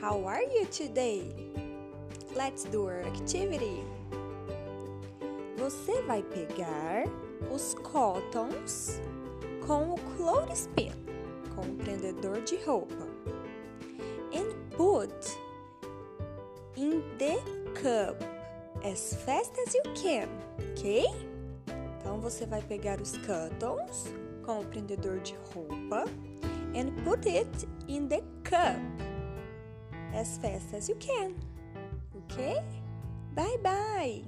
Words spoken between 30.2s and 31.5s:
fast as you can.